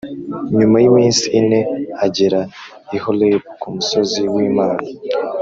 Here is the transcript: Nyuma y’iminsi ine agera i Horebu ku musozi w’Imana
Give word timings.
Nyuma 0.57 0.77
y’iminsi 0.79 1.23
ine 1.39 1.59
agera 2.05 2.41
i 2.95 2.97
Horebu 3.03 3.47
ku 3.59 3.67
musozi 3.75 4.21
w’Imana 4.33 4.85